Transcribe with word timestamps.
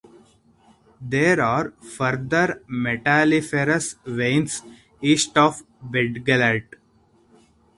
There 0.99 1.39
are 1.39 1.73
further 1.79 2.63
metalliferous 2.67 3.97
veins 4.03 4.63
east 4.99 5.37
of 5.37 5.61
Beddgelert. 5.85 6.73